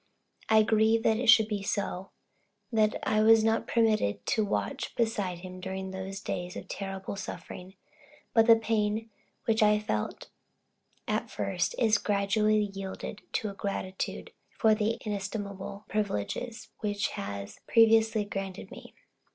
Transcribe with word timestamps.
I 0.49 0.63
grieve 0.63 1.03
that 1.03 1.17
it 1.19 1.27
should 1.29 1.47
be 1.47 1.61
so 1.61 2.09
that 2.71 2.95
I 3.03 3.21
was 3.21 3.43
not 3.43 3.67
permitted 3.67 4.25
to 4.25 4.43
watch 4.43 4.95
beside 4.95 5.41
him 5.45 5.59
during 5.59 5.91
those 5.91 6.21
days 6.21 6.55
of 6.55 6.67
terrible 6.67 7.15
suffering; 7.15 7.75
but 8.33 8.47
the 8.47 8.55
pain, 8.55 9.11
which 9.45 9.61
I 9.61 9.75
at 11.07 11.29
first 11.29 11.75
felt, 11.75 11.83
is 11.87 11.99
gradually 11.99 12.71
yielding 12.73 13.19
to 13.33 13.53
gratitude 13.53 14.31
for 14.49 14.73
the 14.73 14.97
inestimable 15.01 15.85
privileges 15.87 16.69
which 16.79 17.09
had 17.09 17.51
previously 17.67 18.23
been 18.23 18.29
granted 18.29 18.71
me. 18.71 18.95